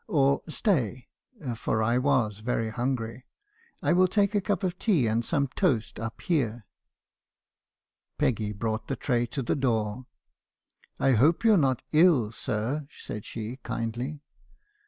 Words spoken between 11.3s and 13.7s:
you 're not ill, sir?' said she